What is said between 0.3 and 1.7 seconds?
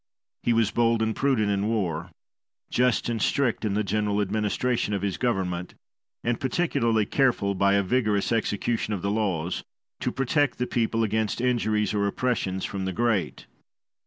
He was bold and prudent in